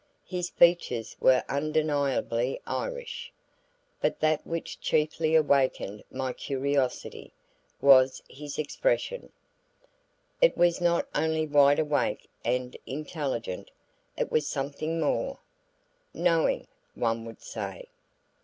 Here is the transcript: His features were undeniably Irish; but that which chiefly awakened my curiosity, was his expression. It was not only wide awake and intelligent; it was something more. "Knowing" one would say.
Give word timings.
His 0.25 0.49
features 0.49 1.15
were 1.19 1.43
undeniably 1.47 2.59
Irish; 2.65 3.31
but 4.01 4.19
that 4.19 4.47
which 4.47 4.79
chiefly 4.79 5.35
awakened 5.35 6.03
my 6.09 6.33
curiosity, 6.33 7.33
was 7.81 8.23
his 8.27 8.57
expression. 8.57 9.31
It 10.41 10.57
was 10.57 10.81
not 10.81 11.07
only 11.13 11.45
wide 11.45 11.77
awake 11.77 12.27
and 12.43 12.75
intelligent; 12.87 13.69
it 14.17 14.31
was 14.31 14.47
something 14.47 14.99
more. 14.99 15.37
"Knowing" 16.15 16.65
one 16.95 17.23
would 17.25 17.43
say. 17.43 17.85